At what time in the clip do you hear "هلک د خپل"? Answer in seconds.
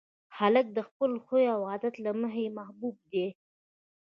0.37-1.11